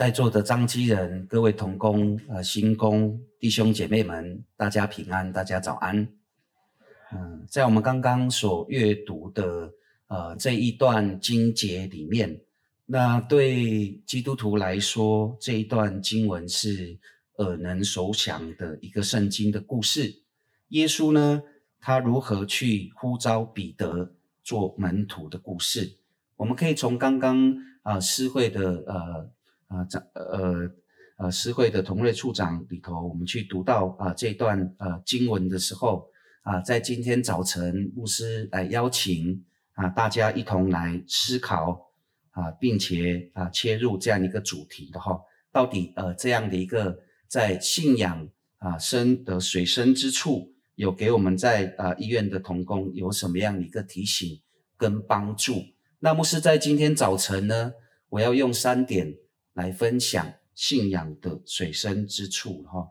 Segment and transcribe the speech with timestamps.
[0.00, 6.08] 在座的彰基人、各位同工、呃新工弟兄姐妹们，大家平安，大家早安。
[7.12, 9.70] 嗯，在我们刚刚所阅读的
[10.06, 12.40] 呃这一段经节里面，
[12.86, 16.98] 那对基督徒来说，这一段经文是
[17.36, 20.22] 耳能熟想的一个圣经的故事。
[20.68, 21.42] 耶稣呢，
[21.78, 25.98] 他如何去呼召彼得做门徒的故事？
[26.36, 29.30] 我们可以从刚刚啊诗会的呃。
[29.70, 30.68] 啊，长呃
[31.16, 36.08] 呃，诗会的同瑞处长里头，我们去读到啊这段呃经文的时候
[36.42, 41.92] 啊，在今天早晨牧师来邀请啊大家一同来思考
[42.32, 45.20] 啊，并且啊切入这样一个主题的哈，
[45.52, 46.98] 到底呃这样的一个
[47.28, 54.40] 在信仰啊生的水深之处，有给我们在啊医院的童工有什么样的一个提醒
[54.76, 55.62] 跟帮助？
[56.00, 57.74] 那牧师在今天早晨呢，
[58.08, 59.14] 我要用三点。
[59.54, 62.88] 来分享信仰的水深之处哈，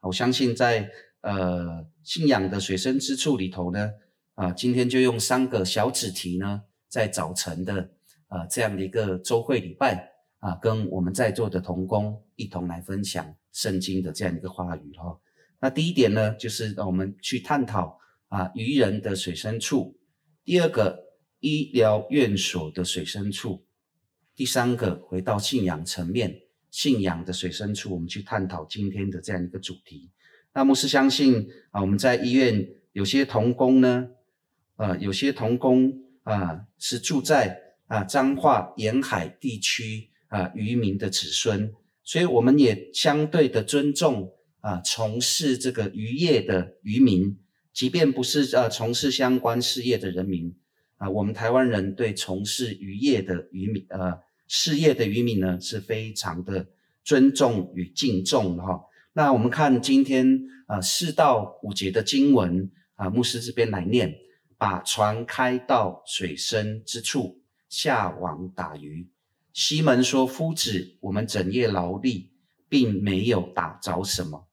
[0.00, 3.90] 我相信在呃信仰的水深之处里头呢，
[4.34, 7.90] 啊，今天就用三个小主题呢，在早晨的
[8.28, 15.20] 啊这样的一个周会礼拜啊，跟我们在座的同工一同来分享圣经的这样一个话语哈。
[15.60, 19.94] 那第一点呢，就是我们去探讨啊愚人的水深处；
[20.42, 21.04] 第二个，
[21.38, 23.66] 医疗院所的水深处。
[24.40, 30.08] 第三个，回到信仰层面，信仰的水深处，我们去探讨今天的这样一个主题。
[30.54, 34.08] 那牧师相信啊，我们在医院有些同工呢，
[34.76, 47.38] 呃，有些同工啊是住在啊彰化沿海地区啊渔民的子孙，所以我们也相对的尊重啊从事这个渔业的渔民，
[47.74, 50.56] 即便不是呃从事相关事业的人民
[50.96, 54.18] 啊，我们台湾人对从事渔业的渔民呃。
[54.52, 56.66] 事业的渔民呢，是非常的
[57.04, 58.80] 尊重与敬重的哈。
[59.12, 64.12] 那我们看今天啊四到五节的经文啊，牧师这边来念：
[64.58, 69.08] 把船开到水深之处，下网打鱼。
[69.52, 72.32] 西门说：“夫子，我们整夜劳力，
[72.68, 74.48] 并没有打着什么，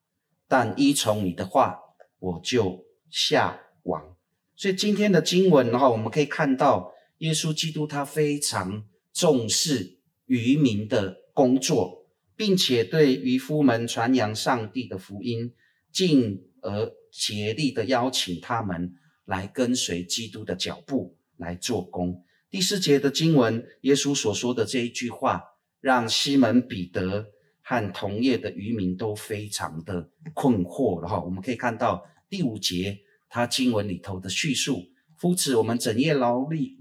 [0.46, 1.76] 但依从你的话，
[2.20, 4.14] 我就下网。”
[4.54, 8.84] 所以今天的经文的话，我们可以看到耶稣基督他非常。
[9.18, 12.06] 重视渔民的工作，
[12.36, 15.52] 并且对渔夫们传扬上帝的福音，
[15.90, 18.92] 进而竭力的邀请他们
[19.24, 22.22] 来跟随基督的脚步来做工。
[22.48, 25.42] 第四节的经文，耶稣所说的这一句话，
[25.80, 27.26] 让西门彼得
[27.60, 31.20] 和同业的渔民都非常的困惑了哈。
[31.20, 34.84] 我们可以看到第五节，他经文里头的叙述：
[35.16, 36.78] 夫子，我们整夜劳力。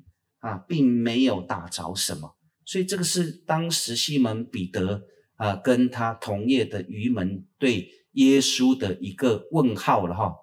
[0.48, 5.04] 啊，并没有打着什么，所以这个是当时西门彼得
[5.36, 10.34] 啊跟他同业的渔民对耶稣的一个问号了哈。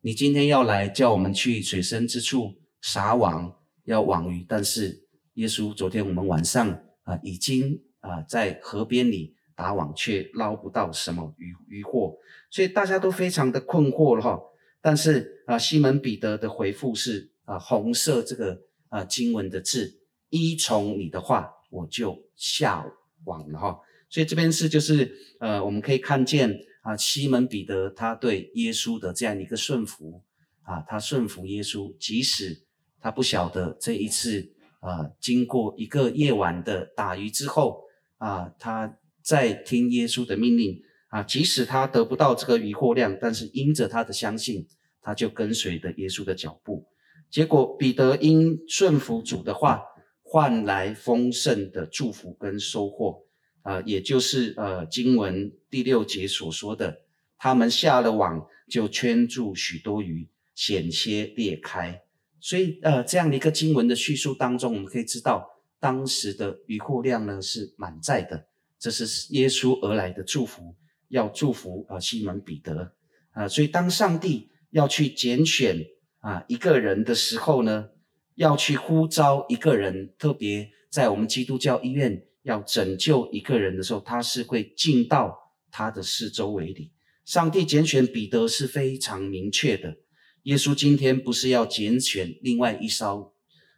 [0.00, 3.54] 你今天要来叫我们去水深之处撒网，
[3.84, 6.66] 要网鱼，但是耶稣昨天我们晚上
[7.02, 12.16] 啊已经啊在河边里打网，却捞不到什么鱼鱼货，
[12.50, 14.40] 所以大家都非常的困惑了哈。
[14.80, 18.62] 但是啊，西门彼得的回复是啊红色这个。
[18.90, 22.84] 啊，经文的字，依从你的话，我就下
[23.24, 23.80] 网了哈。
[24.10, 30.22] 所以这边是就是呃，我们可以看见啊，西门彼得他对耶稣的这样一个顺服
[30.62, 32.64] 啊，他顺服耶稣，即使
[33.00, 37.84] 他不晓得这一次啊，经过一个夜晚的打鱼之后
[38.18, 44.66] 啊，他在听耶稣的命令啊，即使他得不到这个鱼获量，但是因着他的相信，
[45.00, 46.86] 他就跟随着耶稣的脚步。
[47.30, 49.80] 结果，彼得因顺服主的话，
[50.22, 53.22] 换来丰盛的祝福跟收获，
[53.62, 57.02] 呃，也就是呃经文第六节所说的，
[57.38, 62.02] 他们下了网就圈住许多鱼，险些裂开。
[62.40, 65.48] 所以，呃，这样的一个经文的叙述当中，我们可以知道，
[65.78, 68.46] 当时的渔获量呢是满载的，
[68.78, 70.74] 这是耶稣而来的祝福，
[71.08, 72.92] 要祝福啊、呃、西门彼得
[73.30, 75.86] 啊、所以，当上帝要去拣选。
[76.20, 77.88] 啊，一个人的时候呢，
[78.34, 86.92] 要去呼召一个人，特别在我们基督教医院要拯救一个人的时候，他是会进到他的四周围里。
[87.24, 89.96] 上帝拣选彼得是非常明确的。
[90.42, 93.32] 耶稣今天不是要拣选另外一艘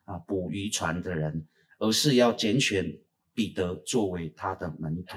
[0.04, 1.46] 啊捕鱼船的人，
[1.78, 2.98] 而是要拣选
[3.34, 5.16] 彼得作为他的门徒。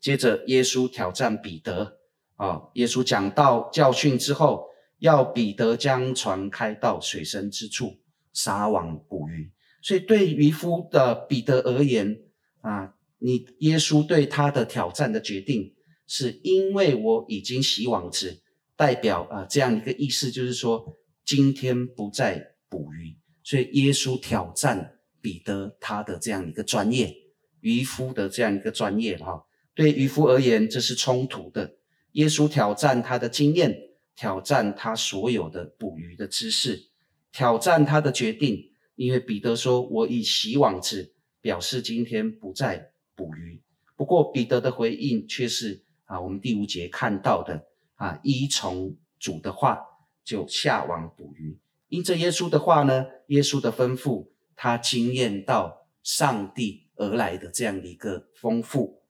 [0.00, 1.98] 接着，耶稣挑战彼得
[2.36, 4.67] 啊，耶稣讲到教训之后。
[4.98, 7.98] 要彼得将船开到水深之处，
[8.32, 9.50] 撒网捕鱼。
[9.82, 12.18] 所以对渔夫的彼得而言，
[12.60, 15.74] 啊，你耶稣对他的挑战的决定，
[16.06, 18.42] 是因为我已经洗网子，
[18.76, 27.14] 代表啊、这样一个意思，就是说今天不再捕鱼，所以耶稣挑战彼得他的这样一个专业，
[27.60, 29.44] 渔夫的这样一个专业哈。
[29.74, 31.76] 对渔夫而言，这是冲突的。
[32.12, 33.78] 耶稣挑战他的经验，
[34.18, 36.88] 挑战他所有的捕鱼的知识，
[37.30, 38.72] 挑战他的决定。
[38.96, 43.62] 因为彼得说：“我以洗网子，表示今天不再捕鱼。”
[43.94, 49.78] 不过彼得的回应却是啊，我们第五节看到的啊，依从主的话
[50.24, 51.60] 就下网捕鱼。
[51.86, 59.00] 因着耶稣的话呢，耶稣的吩咐，他惊艳到上帝而来的这样的一个丰富。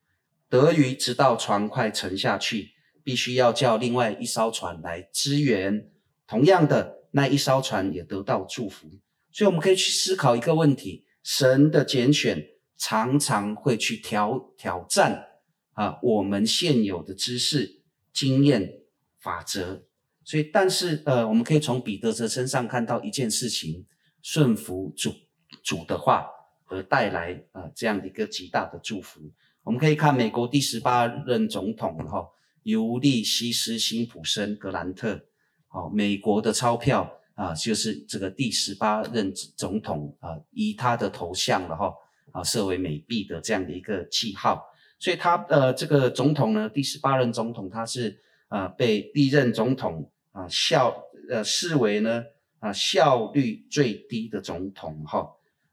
[0.51, 2.73] 得鱼直到船快沉下去，
[3.09, 5.91] 必须要叫另外一艘船来支援。
[6.27, 8.87] 同样的，那一艘船也得到祝福。
[9.33, 12.47] 所以我们可以去思考一个问题：神的拣选
[12.77, 15.27] 常常会去挑挑战
[15.73, 17.81] 啊，我们现有的知识、
[18.13, 18.83] 经验、
[19.19, 19.87] 法则。
[20.23, 23.87] 所以，但是呃，我们可以从彼得的身上看到一件事情：
[24.21, 25.15] 顺服主
[25.65, 26.27] 主的话
[26.67, 29.23] 而带来啊这样的一个极大的祝福。
[29.63, 32.29] 我们可以看美国第十八任总统哈
[32.69, 35.21] 尤利西斯·辛普森·格兰特，
[35.69, 37.15] 好，美国的钞票。
[37.39, 41.95] 啊，就是这个第十八任总统啊，以他的头像了哈
[42.33, 44.61] 啊，设为美币的这样的一个记号，
[44.99, 50.93] 所以他呃这个总统呢，第十八任总统他是啊被历任总统啊效
[51.31, 52.25] 呃视为呢
[52.59, 55.25] 啊效率最低的总统哈。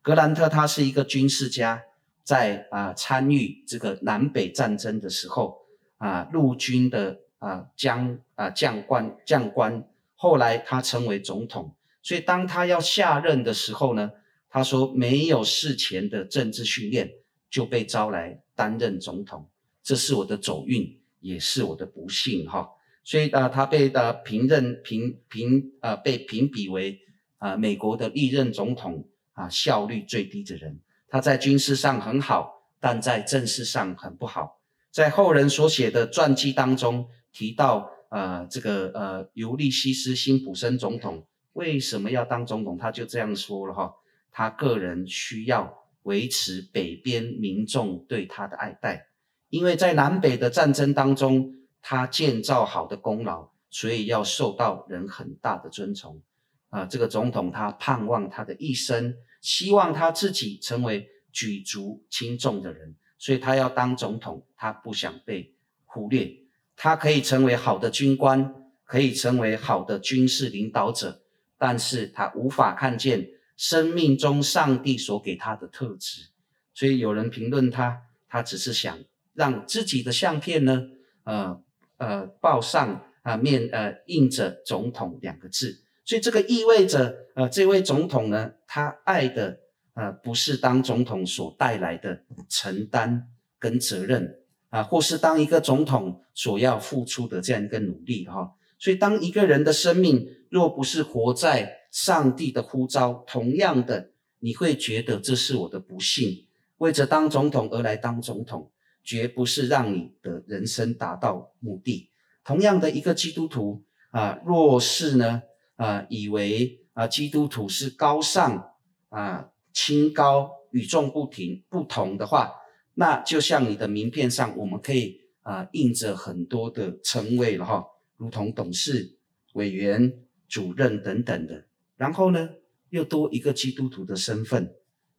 [0.04, 1.82] 格兰特他是一个军事家，
[2.24, 5.58] 在啊参与这个南北战争的时候
[5.98, 9.88] 啊陆军的啊将啊将官将官。
[10.18, 14.12] 后来他成为总统，所以当他要下任的时候呢，
[14.50, 17.12] 他说没有事前的政治训练
[17.50, 19.50] 就被招来担任总统，
[19.84, 22.70] 这是我的走运，也是我的不幸哈。
[23.04, 27.00] 所以啊，他被呃评认评评啊被评比为
[27.38, 30.80] 啊美国的历任总统啊效率最低的人。
[31.10, 34.62] 他在军事上很好，但在政事上很不好。
[34.96, 37.92] 在后人所写的传记当中提到。
[38.10, 42.78] 呃，这个呃，尤利西斯·辛普森总统为什么要当总统？
[42.78, 43.94] 他就这样说了哈，
[44.32, 49.08] 他个人需要维持北边民众对他的爱戴，
[49.50, 56.22] 因为在南北的战争当中，他建造好的功劳，所以要受到人很大的尊崇。
[56.70, 62.96] 啊、这个总统他盼望他的一生，希望他自己成为举足轻重的人，
[63.26, 65.56] 所以他要当总统，他不想被
[65.86, 66.32] 忽略。
[66.76, 71.24] 他可以成为好的军官，可以成为好的军事领导者，
[71.58, 76.28] 但是他无法看见生命中上帝所给他的特质。
[76.76, 78.96] 所以有人评论他，他只是想
[79.34, 80.84] 让自己的相片呢，
[81.24, 81.60] 呃
[81.98, 85.82] 呃，报上啊面呃印着“总统”两个字。
[86.04, 89.62] 所以这个意味着，呃，这位总统呢，他爱的
[89.96, 93.28] 呃不是当总统所带来的承担
[93.58, 94.42] 跟责任。
[94.70, 106.46] 啊，或是当一个总统所要付出的这样一个努力哈，所以当一个人的生命若不是活在上帝的呼召，同样的，你会觉得这是我的不幸。
[106.80, 108.70] 为着当总统而来当总统，
[109.02, 112.10] 绝不是让你的人生达到目的。
[112.44, 115.44] 同样的一个基督徒啊，若是呢
[115.78, 118.74] 啊，以为啊基督徒是高尚
[119.08, 122.54] 啊清高与众不同不同的话。
[122.94, 129.18] 那就像你的名片上，我们可以啊、呃、印着很多的称谓了哈，如同董事、
[129.54, 130.14] 委员、
[130.48, 131.68] 主任等等的。
[131.98, 132.50] 然后呢，
[132.90, 134.74] 又多一个基督徒的身份，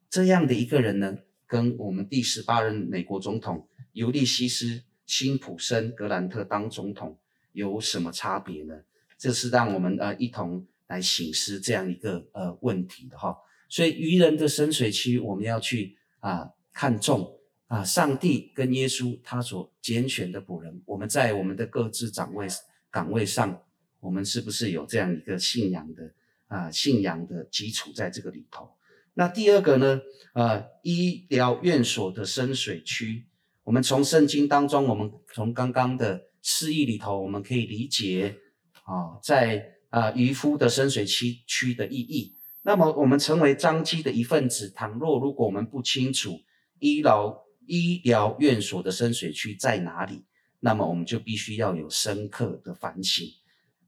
[0.09, 4.65] 这样的一个人呢，跟我们第十八任美国总统尤利西斯·
[5.05, 7.19] 辛普森·格兰特当总统
[7.51, 8.73] 有什么差别呢？
[9.19, 13.37] 这是让我们呃一同来醒思这样一个呃问题的哈。
[13.69, 17.33] 所以渔人的深水区，我们要去啊、看重。
[17.69, 22.47] 啊，上帝跟耶稣他所拣选的仆人，我们在我们的各自岗位
[22.89, 23.61] 岗位上，
[23.99, 26.13] 我们是不是有这样一个信仰的
[26.47, 28.69] 啊信仰的基础在这个里头？
[29.15, 29.99] 那第二个呢？
[30.31, 33.25] 呃，医疗院所的深水区，
[33.65, 38.37] 我们从圣经当中，我们从刚刚的释义里头，我们可以理解
[38.85, 42.36] 啊，在啊渔夫的深水区区的意义。
[42.67, 46.37] 那么，我们成为彰基的一份子，倘若如果我们不清楚
[46.77, 47.43] 医疗。
[47.69, 50.23] 医疗院所的深水区在哪里？
[50.61, 53.27] 那么我们就必须要有深刻的反省。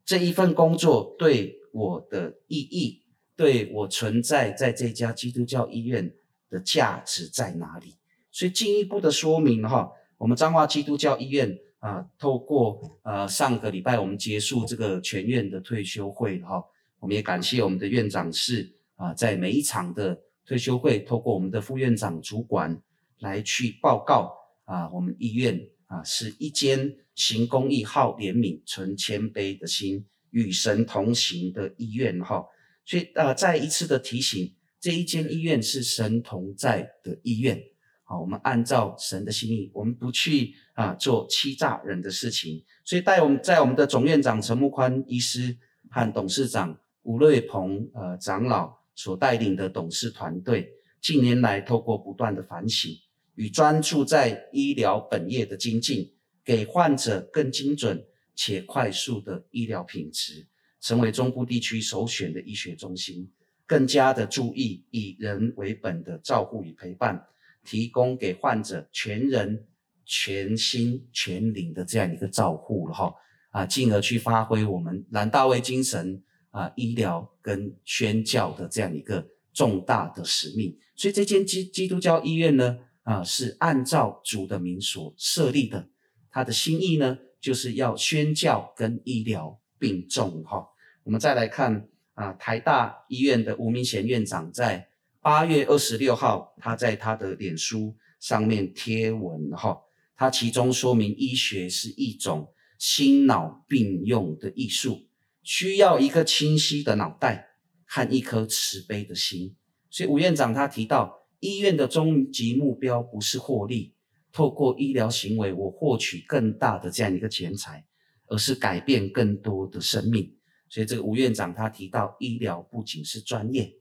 [0.03, 3.05] 这一份工作对我的意义，
[3.37, 6.13] 对我存在在这家基督教医院
[6.49, 7.95] 的价值在哪里？
[8.31, 16.61] 所以进一步的说明哈，我们彰化基督教医院啊，透过呃上个礼拜我们结束这个全院的退休会哈，
[16.99, 22.81] 我们也感谢我们的院长室啊，在每一场的退休会，透过我们的副院长主管
[23.19, 24.33] 来去报告
[24.65, 32.45] 啊，我们医院啊是一间行公益、好怜悯、存谦卑的心、与神同行的医院哈。
[32.85, 37.61] 所以呃，再一次的提醒，这一间医院是神同在的医院。
[38.03, 42.65] 好，我们按照神的心意，我们不去啊做欺诈人的事情。
[42.83, 45.55] 所以带我们在我们的总院长陈木宽医师
[45.91, 46.79] 和董事长
[47.09, 52.95] 吴瑞鹏呃长老所带领的董事团队，近年来透过不断的反省
[53.33, 56.13] 与专注在医疗本业的精进，
[56.45, 60.45] 给患者更精准且快速的医疗品质，
[60.79, 63.31] 成为中部地区首选的医学中心，
[63.65, 67.25] 更加的注意以人为本的照顾与陪伴。
[67.65, 69.65] 提供给患者全人、
[70.05, 73.13] 全心、全灵的这样一个照护了哈
[73.49, 80.77] 啊，进而去发挥我们蓝大卫精神啊，医疗跟宣教的这样一个重大的使命。
[80.95, 85.89] 所以这间基基督教医院呢啊，是按照主的名所设立的，
[86.29, 90.67] 他的心意呢就是要宣教跟医疗并重哈。
[91.03, 94.87] 我们再来看啊，台大医院的吴明贤院长在。
[95.21, 99.77] 八月二十六号，他在他的脸书上面贴文哈，
[100.15, 105.08] 他其中说明医学是一种心脑并用的艺术，
[105.49, 109.55] 需要一个清晰的脑袋和一颗慈悲的心。
[109.89, 113.95] 所以吴院长他提到，医院的终极目标不是获利，
[114.31, 117.83] 透过医疗行为我获取更大的这样一个钱财，
[118.27, 120.31] 而是改变更多的生命。
[120.69, 123.73] 所以这个吴院长他提到，医疗不仅是专业。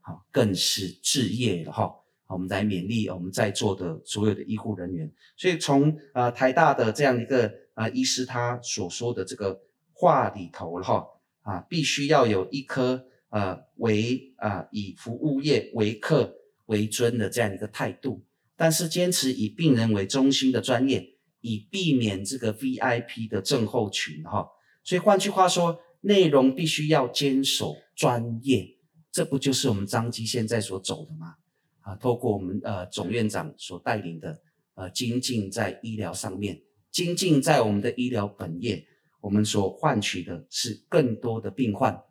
[0.00, 1.94] 好，更是志业了哈。
[2.28, 5.12] 我们来勉励我们在座的所有的医护人员。
[5.36, 9.60] 所以从呃台大的这样一个啊、呃、医师他所说的这个
[10.00, 11.06] 话里头了哈
[11.42, 18.24] 啊，必须要有一颗呃为啊、呃、以服务业为客为尊的这样一个态度，
[18.56, 24.48] 但是坚持以病人为中心的专业，以避免这个 VIP 的症候群哈。
[24.82, 28.78] 所以换句话说，内容必须要坚守专业。
[29.12, 31.34] 这不就是我们张基现在所走的吗？
[31.82, 34.40] 啊，透过我们呃总院长所带领的
[34.76, 38.86] 呃精进在医疗上面，精进在我们的医疗本业，
[39.20, 42.02] 我们所换取的是更多的病患，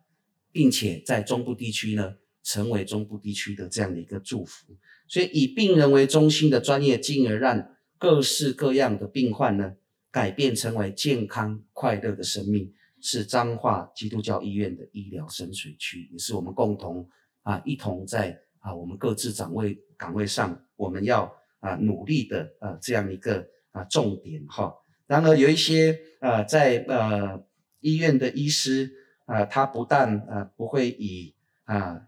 [0.52, 4.76] 并且在中部地区呢，成为中部地区的这样的一个祝福。
[5.08, 9.74] 所以以病人为中心的专业，进而让各式各样的病患呢，
[10.10, 12.72] 改变成为健康快乐的生命。
[13.02, 17.08] 是彰化基督教医院的医疗深水区，也是我们共同
[17.40, 24.74] 啊一同在啊我们各自岗位岗位上，我们要啊努力的啊这样一个啊重点哈。
[25.10, 27.44] 然而有一些呃在呃
[27.80, 28.92] 医院的医师
[29.26, 32.02] 啊，他不但啊不会以啊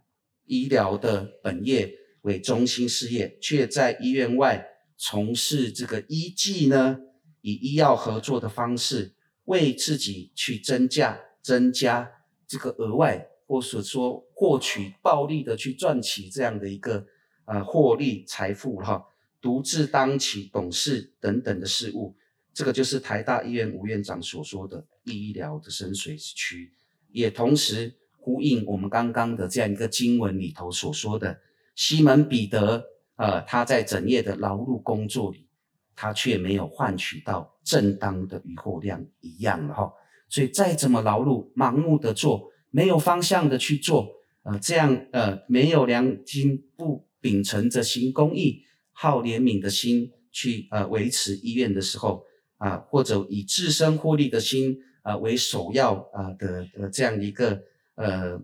[0.45, 4.65] 医疗的本业为中心事业，却在医院外
[4.97, 7.01] 从事这个医技呢，
[7.41, 9.15] 以医药合作的方式。
[9.47, 12.09] 为自己去增加、增加
[12.47, 17.05] 这个额外，或者说获取暴利的去赚取这样的一个
[17.47, 19.05] 呃获利财富哈，
[19.41, 22.15] 独自当起董事等等的事务，
[22.53, 26.73] 这个就是台大医院吴院长所说的医疗的深水区，
[27.11, 31.41] 也同时呼应我们刚刚的这样一个经文里头所说的
[31.75, 32.85] 西门彼得，
[33.17, 35.47] 呃，他在整夜的劳碌工作里。
[35.95, 39.93] 他却没有换取到正当的渔获量一样的哈，
[40.27, 44.09] 所以再怎么劳碌、盲目的做，没有方向的去做，
[44.43, 52.25] 呃，这样呃没有良心、不秉承着行公益、好怜悯的心去呃维持医院的时候
[52.65, 57.63] 啊、或者以自身获利的心啊、为首要啊、的、的这样一个
[57.97, 58.41] 呃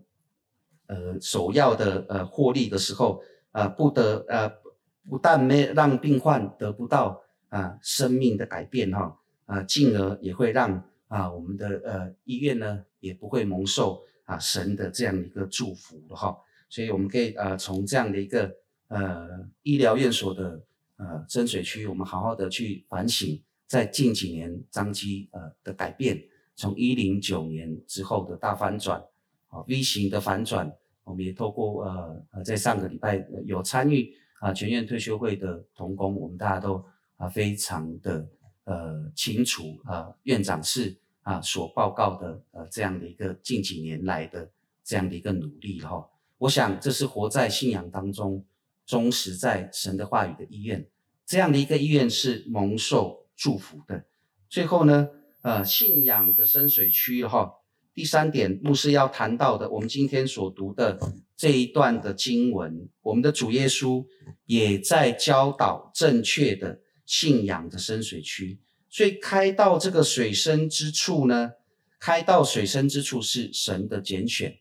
[0.86, 3.22] 呃首要的呃获利的时候
[3.52, 4.48] 啊、不得呃
[5.08, 7.22] 不但没让病患得不到。
[7.50, 16.36] 啊，生命的改变哈，啊，进而也会让啊我们的呃医院呢也不会蒙受啊神的这样一个祝福了哈，
[16.68, 18.54] 所以我们可以呃从这样的一个
[18.88, 19.26] 呃
[19.62, 20.62] 医疗院所的
[20.98, 26.20] 呃深水区，我们好好的去反省，在近几年张基呃的改变，
[26.56, 29.00] 从一零九年之后的大反转，
[29.46, 30.72] 啊 V 型的反转，
[31.04, 36.84] 我们也透过呃呃在上个礼拜有参与啊全院退休会的同工，我们大家都。
[37.18, 38.24] 啊，非常的
[38.62, 44.48] 呃清楚啊，院长室啊所报告的呃这样的一个近几年来的
[44.84, 46.08] 这样的一个努力哈、哦，
[46.38, 48.44] 我想这是活在信仰当中，
[48.86, 50.86] 忠实在神的话语的医院，
[51.26, 54.04] 这样的一个医院是蒙受祝福的。
[54.50, 55.08] 最后呢，
[55.42, 57.52] 呃，信仰的深水区哈，
[57.94, 60.98] 第三点牧师要谈到的，我们今天所读的
[61.36, 64.04] 这一段的经文，我们的主耶稣
[64.46, 68.60] 也在教导正确的信仰的深水区。
[68.90, 71.52] 所以开到这个水深之处呢，
[72.00, 74.58] 开到水深之处是神的拣选，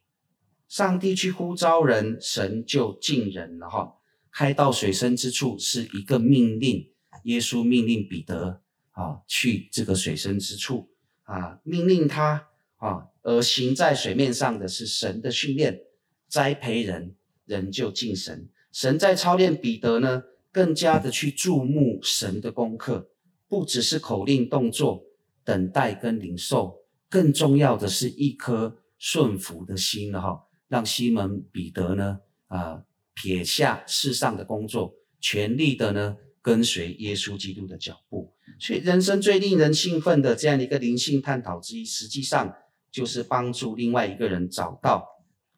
[0.67, 3.95] 上帝去呼召人，神就进人了哈。
[4.31, 6.91] 开到水深之处是一个命令，
[7.23, 8.61] 耶稣命令彼得
[8.97, 10.89] 啊去这个水深之处
[11.23, 15.81] 啊，命令他啊，而行在水面上的是神的训练，
[16.27, 18.49] 栽培人，人就敬神。
[18.71, 23.11] 神在操练彼得呢，更加的去注目神的功课。
[23.49, 25.05] 不只是口令动作，
[25.45, 30.43] 等待跟领受，更重要的是一颗顺服的心了哈。
[30.67, 38.33] 让西门彼得呢啊撇下世上的工作，全力的呢跟随耶稣基督的脚步。
[38.59, 42.55] 所以人生最令人兴奋的这样的一个灵性探讨之一，实际上
[42.91, 45.07] 就是帮助另外一个人找到，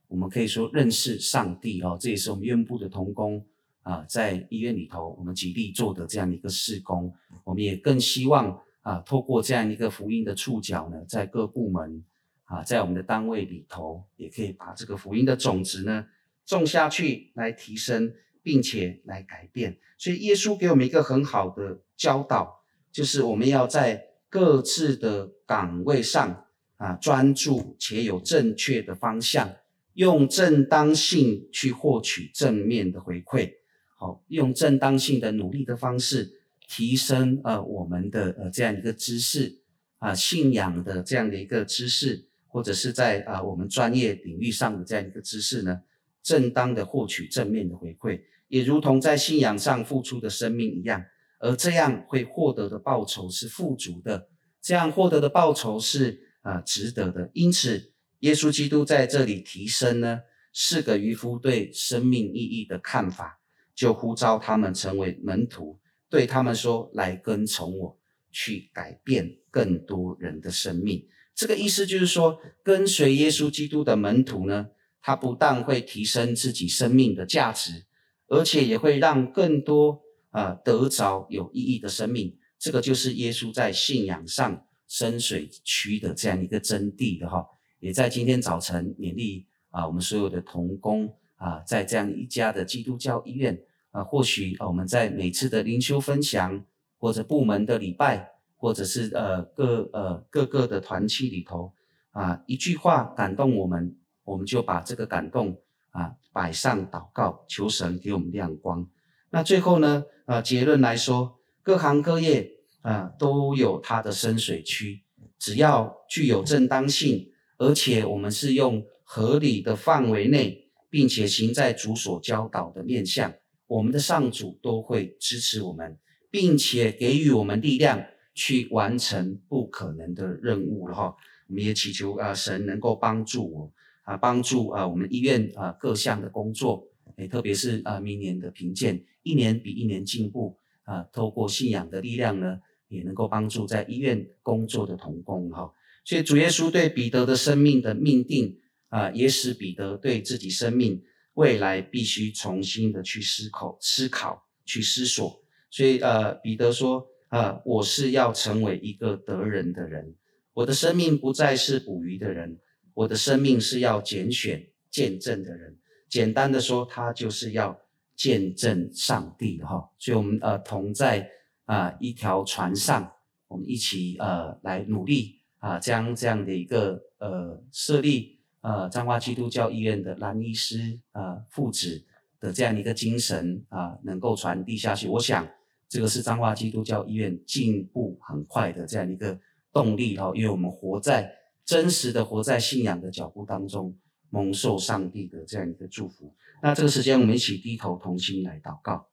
[0.07, 1.97] 我们可以说认识上帝哦。
[1.99, 3.45] 这也是我们院部的同工。
[3.81, 7.11] 啊，在医院里头，我们极力做的这样一个事工，
[7.43, 12.03] 我们也更希望啊，透过这样一个福音的触角呢，在各部门
[12.43, 16.05] 啊，在我们的单位里头，也可以把这个福音的种子呢
[16.45, 19.77] 种下去，来提升，并且来改变。
[19.97, 26.45] 所以耶稣给我们一个很好的教导，就是我们要在各自的岗位上
[26.77, 29.55] 啊，专注且有正确的方向，
[29.93, 33.55] 用正当性去获取正面的回馈。
[33.97, 39.59] 好，用正当性的努力的方式提升呃我们的呃这样一个知识
[39.97, 45.81] 啊、信仰的这样的一个知识，或者是在啊、我们专业领域上的这样一个知识呢，
[46.21, 51.03] 正当的获取正面的回馈，也如同在信仰上付出的生命一样，
[51.39, 54.29] 而这样会获得的报酬是富足的，
[54.61, 57.29] 这样获得的报酬是啊、呃、值得的。
[57.33, 60.21] 因此，耶稣基督在这里提升呢
[60.53, 63.37] 四个渔夫对生命意义的看法。
[63.75, 65.79] 就呼召他们成为门徒，
[66.09, 67.97] 对他们说：“来跟从我，
[68.29, 74.67] 去改变更多人的生命。”这个意思就是说，跟随耶稣基督的门徒呢，
[75.01, 77.85] 他不但会提升自己生命的价值，
[78.27, 82.37] 而且也会让更多啊、得着有意义的生命。
[82.57, 87.45] 这个就是耶稣在信仰上深水区的这样一个真谛的哈。
[87.79, 93.59] 也在今天早晨勉励啊，我们所有的同工啊，在这样一家的基督教医院。
[93.91, 96.63] 啊，或许我们在每次的灵修分享，
[96.99, 101.73] 或者部门的礼拜，或者是呃各呃各个的团契里头，
[102.11, 103.95] 啊，一句话感动我们，
[104.29, 108.87] 我们就把这个感动啊摆上祷告，求神给我们亮光。
[109.31, 115.01] 那最后呢，呃，结论来说，各行各业啊都有它的深水区，
[115.37, 123.33] 只要具有正当性，而且我们是用合理的范围内，并且行在主所教导的面向。
[123.67, 125.97] 我们的上主都会支持我们，
[126.31, 131.15] 并且给予我们力量去完成不可能的任务了哈。
[131.47, 133.71] 我们也祈求啊，神能够帮助我
[134.09, 141.03] 啊，帮助啊我们医院啊各项的工作，诶，特别是啊明年的评鉴，一年比一年进步啊。
[141.13, 145.71] 透过信仰的力量呢，也能够帮助在医院工作的同工哈。
[146.03, 151.03] 所以主耶稣对彼得的生命的命定啊，也使彼得对自己生命。
[151.35, 155.41] 未来必须重新的去思考、思考、去思索。
[155.69, 160.15] 所以，呃，彼得说：“呃，我是要成为一个得人的人。
[160.53, 162.59] 我的生命不再是捕鱼的人，
[162.93, 165.77] 我的生命是要拣选、见证的人。
[166.07, 167.79] 简单的说，他就是要
[168.15, 169.89] 见证上帝哈。
[169.97, 171.29] 所以，我们呃同在
[171.65, 173.11] 啊、一条船上，
[173.47, 182.03] 我们一起呃来努力啊、将这样的一个呃设立。”呃，彰化基督教医院的兰医师呃父子
[182.41, 185.07] 的这样一个精神啊、能够传递下去。
[185.07, 185.47] 我想，
[185.87, 189.39] 这个是彰化基督教医院进步很快的这样一个
[189.71, 191.33] 动力哦，因为我们活在
[191.65, 193.97] 真实的活在信仰的脚步当中，
[194.29, 196.35] 蒙受上帝的这样一个祝福。
[196.61, 199.07] 那这个时间，我们一起低头同心来祷告。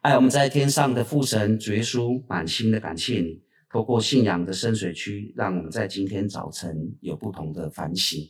[0.00, 3.42] 爱我们在天上的父神，主耶稣，满心的感谢你。
[3.70, 8.20] 透过信仰的深水区，让我们在今天早晨有不同的反省。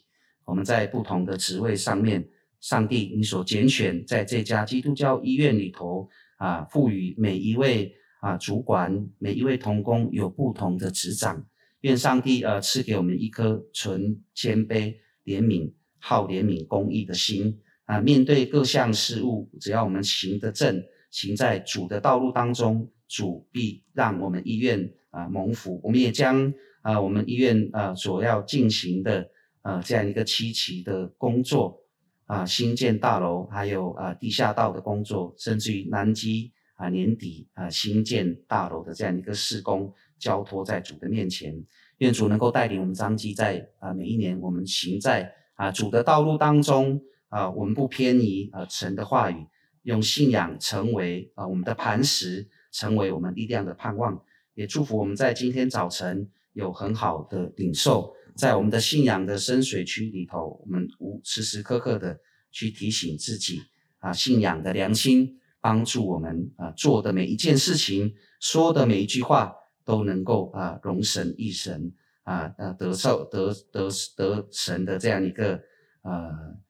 [0.44, 2.28] 我们在不同的职位上面，
[2.60, 11.44] 上帝，你所拣选在这家基督教医院里头啊，赋予每一位啊主管、每一位同工有不同的职掌。
[11.80, 20.80] 愿上帝呃赐给我们一颗纯谦卑、怜悯、好怜悯、公义的心啊，面对各项事物，只要我们行得正，
[21.10, 25.80] 行在主的道路当中，主必让我们医院啊蒙福。
[25.82, 29.28] 我们也将啊我们医院啊所要进行的
[29.62, 31.80] 啊这样一个七期的工作
[32.26, 36.52] 啊，新建大楼，还有啊地下道的工作，甚至于南基
[36.82, 41.64] 啊年底啊新建大楼的这样一个施工，交托在主的面前，
[41.98, 47.00] 愿主能够带领我们张基在啊每一年我们行在啊主的道路当中。
[47.32, 49.46] 啊，我们不偏移啊神的话语，
[49.84, 54.22] 用信仰成为啊我们的磐石，成为我们力量的盼望。
[54.52, 63.62] 也祝福我们在今天早晨有很好的领受，在我们的信仰的深水区里头，我们无时时刻刻的去提醒自己
[64.00, 71.90] 啊，信仰的良心帮助我们啊做的每一件事情，说的每一句话都能够啊荣神益神
[72.24, 75.58] 啊呃得受得得得神的这样一个
[76.02, 76.60] 呃。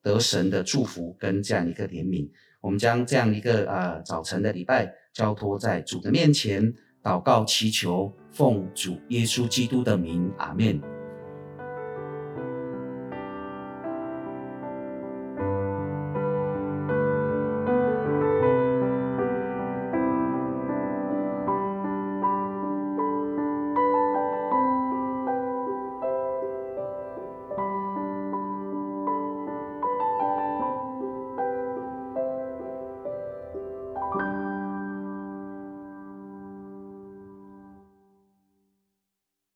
[0.00, 2.30] 得神的祝福跟这样一个怜悯，
[2.62, 10.97] 我们将这样一个呃早晨的礼拜交托在主的面前，祷告祈求，奉主耶稣基督的名，阿门。